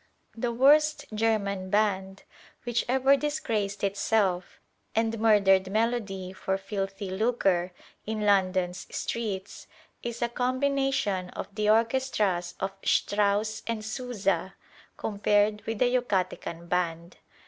The 0.35 0.51
worst 0.51 1.05
German 1.13 1.69
band 1.69 2.23
which 2.63 2.83
ever 2.89 3.15
disgraced 3.15 3.83
itself 3.83 4.59
and 4.95 5.19
murdered 5.19 5.69
melody 5.71 6.33
for 6.33 6.57
filthy 6.57 7.11
lucre 7.11 7.71
in 8.07 8.21
London's 8.25 8.87
streets 8.89 9.67
is 10.01 10.23
a 10.23 10.29
combination 10.29 11.29
of 11.29 11.53
the 11.53 11.69
orchestras 11.69 12.55
of 12.59 12.71
Strauss 12.83 13.61
and 13.67 13.85
Sousa 13.85 14.55
compared 14.97 15.61
with 15.67 15.79
a 15.83 15.93
Yucatecan 15.95 16.67
band. 16.67 17.17